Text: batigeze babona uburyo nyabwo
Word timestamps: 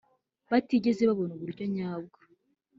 batigeze 0.49 1.01
babona 1.09 1.31
uburyo 1.37 1.65
nyabwo 1.75 2.19